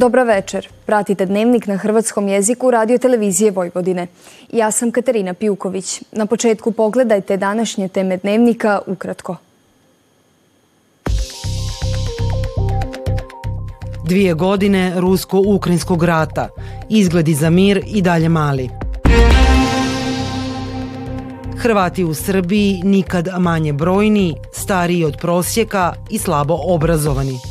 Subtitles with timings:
[0.00, 0.68] Dobra večer.
[0.86, 4.06] Pratite dnevnik na hrvatskom jeziku radio televizije Vojvodine.
[4.52, 6.02] Ja sam Katarina Pijuković.
[6.12, 9.36] Na početku pogledajte današnje teme dnevnika ukratko.
[14.04, 16.48] Dvije godine rusko-ukrajinskog rata.
[16.90, 18.68] Izgledi za mir i dalje mali.
[21.58, 27.49] Hrvati u Srbiji nikad manje brojni, stariji od prosjeka i slabo obrazovani.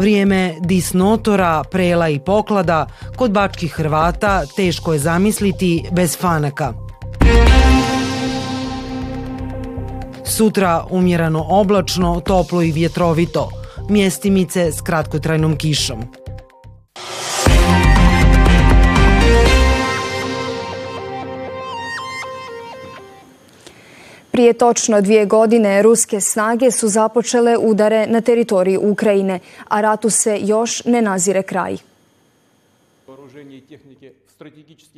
[0.00, 2.86] Vrijeme disnotora, prela i poklada
[3.16, 6.72] kod bačkih Hrvata teško je zamisliti bez fanaka.
[10.24, 13.48] Sutra umjerano oblačno, toplo i vjetrovito.
[13.88, 16.19] Mjestimice s kratkotrajnom kišom.
[24.40, 29.38] Prije točno dvije godine ruske snage su započele udare na teritoriji Ukrajine,
[29.68, 31.76] a ratu se još ne nazire kraj.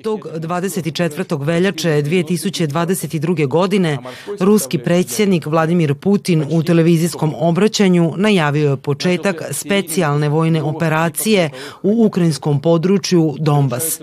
[0.02, 1.44] Tog 24.
[1.46, 3.46] veljače 2022.
[3.46, 3.98] godine
[4.40, 11.50] ruski predsjednik Vladimir Putin u televizijskom obraćanju najavio je početak specijalne vojne operacije
[11.82, 14.00] u ukrajinskom području Donbas.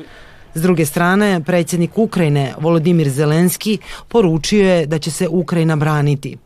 [0.59, 6.38] S druge strane, predsjednik Ukrajine Volodimir Zelenski poručio je da će se Ukrajina braniti.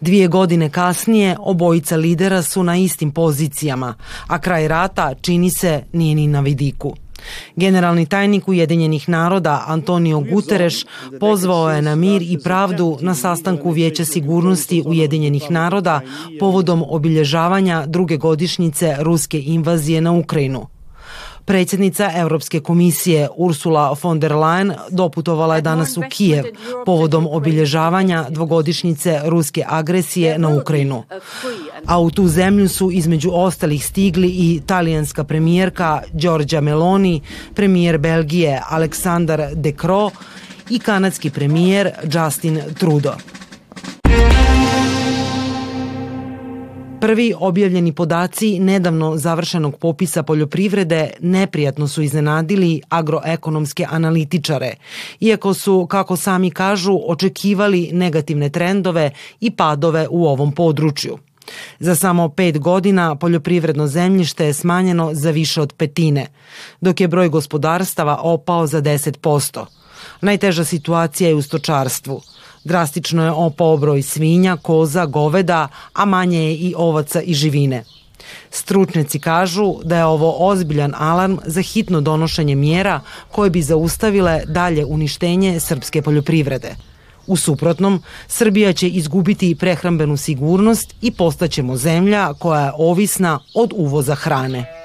[0.00, 3.94] Dvije godine kasnije obojica lidera su na istim pozicijama,
[4.26, 6.94] a kraj rata čini se nije ni na vidiku.
[7.56, 10.74] Generalni tajnik Ujedinjenih naroda Antonio Guterres
[11.20, 16.00] pozvao je na mir i pravdu na sastanku Vijeća sigurnosti Ujedinjenih naroda
[16.40, 20.66] povodom obilježavanja druge godišnjice ruske invazije na Ukrajinu.
[21.44, 26.44] Predsjednica Europske komisije Ursula von der Leyen doputovala je danas u Kijev
[26.86, 31.02] povodom obilježavanja dvogodišnjice ruske agresije na Ukrajinu.
[31.86, 37.20] A u tu zemlju su između ostalih stigli i talijanska premijerka Giorgia Meloni,
[37.54, 40.10] premijer Belgije Aleksandar De Croo
[40.70, 43.33] i kanadski premijer Justin Trudeau.
[47.04, 54.74] Prvi objavljeni podaci nedavno završenog popisa poljoprivrede neprijatno su iznenadili agroekonomske analitičare,
[55.20, 59.10] iako su, kako sami kažu, očekivali negativne trendove
[59.40, 61.18] i padove u ovom području.
[61.78, 66.26] Za samo pet godina poljoprivredno zemljište je smanjeno za više od petine,
[66.80, 69.64] dok je broj gospodarstava opao za 10%.
[70.20, 72.20] Najteža situacija je u stočarstvu–
[72.64, 77.84] Drastično je opao broj svinja, koza, goveda, a manje je i ovaca i živine.
[78.50, 83.00] Stručnjaci kažu da je ovo ozbiljan alarm za hitno donošenje mjera
[83.32, 86.76] koje bi zaustavile dalje uništenje srpske poljoprivrede.
[87.26, 94.14] U suprotnom, Srbija će izgubiti prehrambenu sigurnost i postaćemo zemlja koja je ovisna od uvoza
[94.14, 94.83] hrane.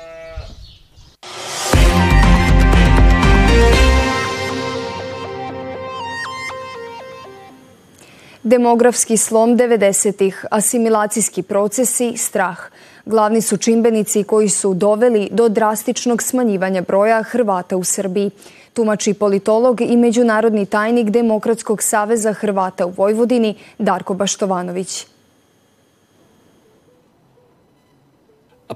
[8.44, 12.60] Demografski slom 90-ih, asimilacijski procesi, strah.
[13.06, 18.32] Glavni su čimbenici koji su doveli do drastičnog smanjivanja broja Hrvata u Srbiji.
[18.74, 25.06] Tumači politolog i međunarodni tajnik Demokratskog saveza Hrvata u Vojvodini Darko Baštovanović.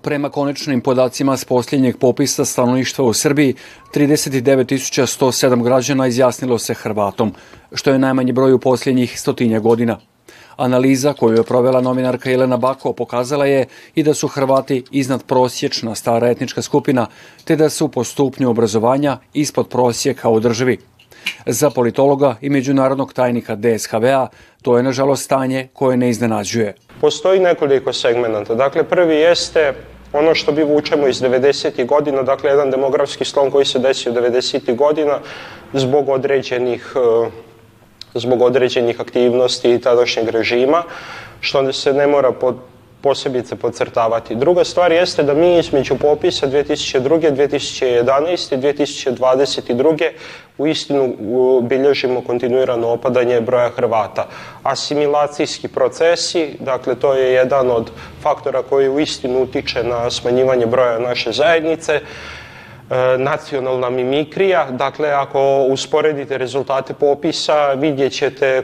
[0.01, 3.55] Prema konečnim podacima s posljednjeg popisa stanovništva u Srbiji,
[3.93, 7.33] 39.107 građana izjasnilo se Hrvatom,
[7.73, 9.97] što je najmanji broj u posljednjih stotinja godina.
[10.55, 15.95] Analiza koju je provela novinarka Jelena Bako pokazala je i da su Hrvati iznad prosječna
[15.95, 17.07] stara etnička skupina,
[17.43, 20.77] te da su po stupnju obrazovanja ispod prosjeka u državi.
[21.45, 24.27] Za politologa i međunarodnog tajnika DSHV-a
[24.61, 26.75] to je nažalost stanje koje ne iznenađuje.
[27.01, 28.55] Postoji nekoliko segmenta.
[28.55, 29.73] Dakle, prvi jeste
[30.13, 31.85] ono što mi vučemo iz 90.
[31.85, 34.75] godina, dakle jedan demografski slom koji se desio 90.
[34.75, 35.19] godina
[35.73, 37.29] zbog određenih e,
[38.13, 40.83] zbog određenih aktivnosti tadašnjeg režima,
[41.39, 42.31] što se ne mora
[43.03, 44.35] posebice podcrtavati.
[44.35, 47.31] Druga stvar jeste da mi između popisa 2002.
[47.31, 48.53] 2011.
[48.53, 50.09] i 2022.
[50.57, 51.13] u istinu
[51.61, 54.27] bilježimo kontinuirano opadanje broja Hrvata.
[54.63, 60.99] Asimilacijski procesi, dakle to je jedan od faktora koji u istinu utiče na smanjivanje broja
[60.99, 61.99] naše zajednice.
[62.89, 64.67] E, nacionalna mimikrija.
[64.71, 68.63] Dakle, ako usporedite rezultate popisa, vidjet ćete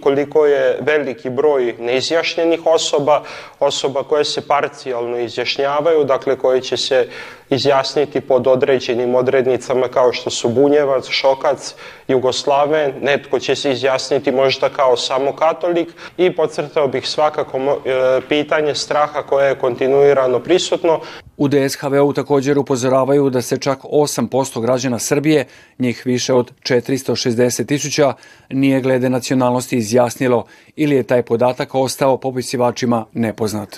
[0.00, 3.22] koliko je veliki broj neizjašnjenih osoba,
[3.60, 7.08] osoba koje se parcijalno izjašnjavaju, dakle koje će se
[7.50, 11.74] izjasniti pod određenim odrednicama kao što su Bunjevac, Šokac,
[12.08, 18.74] Jugoslaven, netko će se izjasniti možda kao samo katolik i podcrtao bih svakako e, pitanje
[18.74, 21.00] straha koje je kontinuirano prisutno.
[21.40, 25.46] U DSHV-u također upozoravaju da se čak 8% građana Srbije,
[25.78, 28.12] njih više od 460 tisuća,
[28.50, 30.44] nije glede nacionalnosti izjasnilo
[30.76, 33.76] ili je taj podatak ostao popisivačima nepoznat.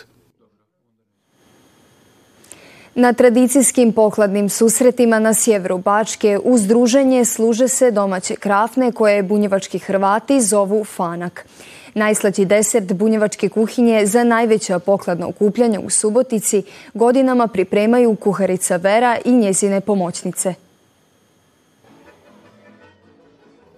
[2.94, 9.78] Na tradicijskim pokladnim susretima na sjeveru Bačke uz druženje služe se domaće krafne koje bunjevački
[9.78, 11.46] Hrvati zovu fanak.
[11.94, 16.62] Najslađi desert bunjevačke kuhinje za najveća pokladna okupljanja u Subotici
[16.94, 20.54] godinama pripremaju kuharica Vera i njezine pomoćnice.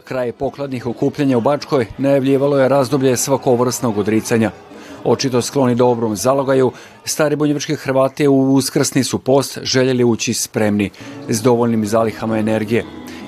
[0.05, 4.51] Kraj pokladnih okupljanja u Bačkoj najavljivalo je razdoblje svakovrsnog odricanja.
[5.05, 6.73] Očito skloni dobrom zalogaju,
[7.05, 10.91] stari bunjevački Hrvati u uskrsni su post željeli ući spremni,
[11.29, 12.85] s dovoljnim zalihama energije.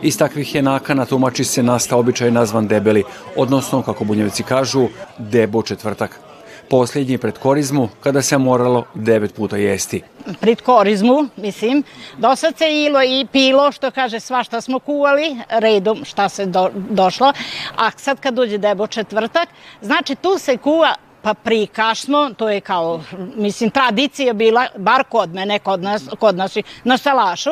[0.07, 3.03] Iz takvih je nakana tumači se nasta običaj nazvan debeli,
[3.37, 4.89] odnosno, kako bunjevci kažu,
[5.19, 6.21] debo četvrtak.
[6.71, 10.03] Posljednji pred korizmu, kada se moralo devet puta jesti.
[10.41, 11.83] Pred korizmu, mislim,
[12.19, 16.47] do sad se ilo i pilo, što kaže sva šta smo kuvali, redom šta se
[16.47, 17.33] do, došlo,
[17.77, 19.49] a sad kad dođe debo četvrtak,
[19.81, 20.95] znači tu se kuva
[21.27, 23.03] paprika smo, to je kao,
[23.37, 27.51] mislim, tradicija bila, bar kod mene, kod nas, kod nas na salašu,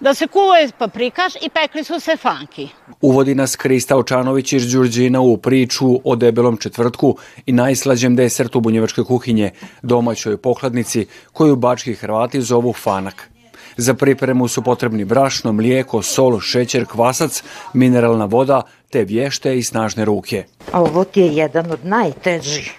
[0.00, 2.68] da se kuvaju paprikaš i pekli su se fanki.
[3.00, 7.16] Uvodi nas Krista Očanović iz Đurđina u priču o debelom četvrtku
[7.46, 9.50] i najslađem desertu bunjevačke kuhinje,
[9.82, 13.28] domaćoj pokladnici koju bački Hrvati zovu fanak.
[13.76, 17.42] Za pripremu su potrebni brašno, mlijeko, sol, šećer, kvasac,
[17.72, 20.44] mineralna voda te vješte i snažne ruke.
[20.72, 22.78] Ovo ti je jedan od najtežih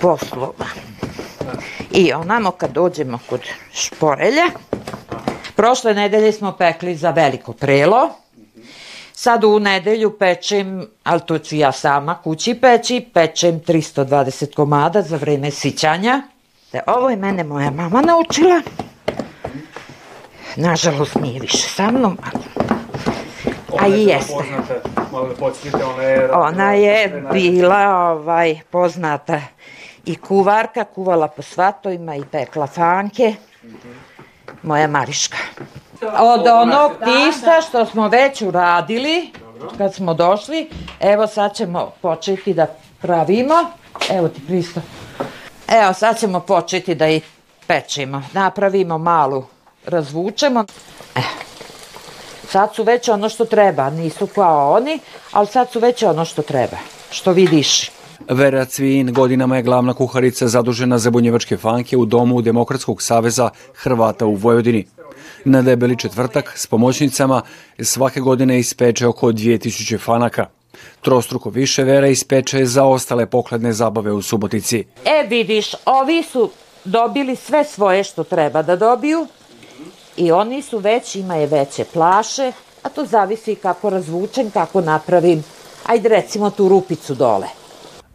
[0.00, 0.66] poslova.
[1.90, 3.40] I onamo kad dođemo kod
[3.72, 4.46] šporelja,
[5.56, 8.10] prošle nedelje smo pekli za veliko prelo,
[9.18, 15.16] Sad u nedelju pečem, ali to ću ja sama kući peći, pečem 320 komada za
[15.16, 16.22] vreme sićanja.
[16.72, 18.60] Da ovo je mene moja mama naučila.
[20.56, 22.18] Nažalost nije više sa mnom,
[23.78, 24.34] a i jeste.
[26.32, 29.40] Ona je bila ovaj, poznata
[30.04, 33.34] i kuvarka, kuvala po svatovima i pekla fanke.
[34.62, 35.36] Moja Mariška.
[36.02, 39.30] Od onog tista što smo već uradili,
[39.78, 42.66] kad smo došli, evo sad ćemo početi da
[43.00, 43.54] pravimo.
[44.10, 44.80] Evo ti pristo.
[45.68, 47.24] Evo sad ćemo početi da ih
[47.66, 48.22] pečemo.
[48.32, 49.44] Napravimo malu,
[49.86, 50.64] razvučemo.
[51.14, 51.20] E,
[52.50, 54.98] sad su već ono što treba, nisu kao oni,
[55.32, 56.76] ali sad su već ono što treba,
[57.10, 57.90] što vidiš.
[58.28, 64.26] Vera Cvin godinama je glavna kuharica zadužena za bunjevačke fanke u domu Demokratskog saveza Hrvata
[64.26, 64.86] u Vojvodini.
[65.44, 67.42] Na debeli četvrtak s pomoćnicama
[67.80, 70.46] svake godine ispeče oko 2000 fanaka.
[71.00, 74.84] Trostruko više Vera ispeče za ostale pokladne zabave u Subotici.
[75.04, 76.50] E vidiš, ovi su
[76.84, 79.26] dobili sve svoje što treba da dobiju
[80.18, 82.52] i oni su već, imaju veće plaše,
[82.82, 85.44] a to zavisi kako razvučem, kako napravim.
[85.86, 87.46] Ajde recimo tu rupicu dole.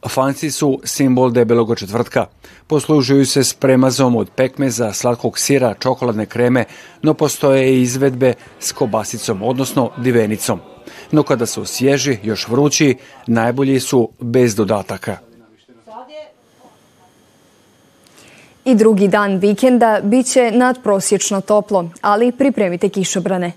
[0.10, 2.26] Fanci su simbol debelog četvrtka.
[2.68, 6.66] Poslužuju se s premazom od pekmeza, slatkog sira, čokoladne kreme,
[7.02, 10.60] no postoje i izvedbe s kobasicom, odnosno divenicom.
[11.12, 15.33] No kada su svježi, još vrući, najbolji su bez dodataka.
[18.66, 23.52] I drugi dan vikenda bit će nadprosječno toplo, ali pripremite kišobrane.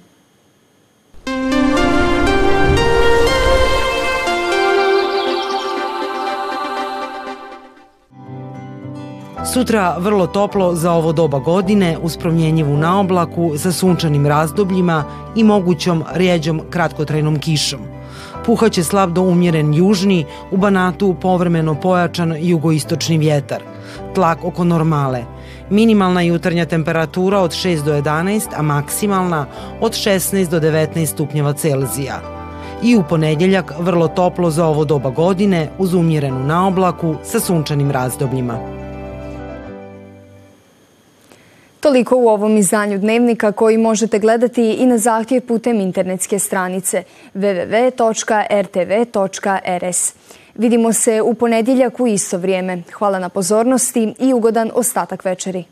[9.53, 15.05] Sutra vrlo toplo za ovo doba godine uz promjenjivu naoblaku sa sunčanim razdobljima
[15.37, 17.96] i mogućom rijeđom kratkotrajnom kišom.
[18.47, 23.63] Puhaće slab do umjeren južni, u Banatu povremeno pojačan jugoistočni vjetar.
[24.15, 25.25] Tlak oko normale.
[25.71, 29.47] Minimalna jutarnja temperatura od 6 do 11, a maksimalna
[29.81, 32.21] od 16 do 19 stupnjeva Celzija.
[32.83, 38.86] I u ponedjeljak vrlo toplo za ovo doba godine uz umjerenu naoblaku sa sunčanim razdobljima.
[41.87, 47.03] Toliko u ovom izdanju dnevnika koji možete gledati i na zahtjev putem internetske stranice
[47.35, 48.03] www.rtv.rs.
[50.55, 52.83] Vidimo se u ponedjeljak u isto vrijeme.
[52.93, 55.65] Hvala na pozornosti i ugodan ostatak večeri.